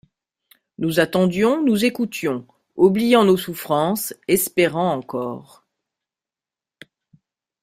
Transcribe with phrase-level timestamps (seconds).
[0.79, 5.63] Nous attendions, nous écoutions, oubliant nos souffrances, espérant encore.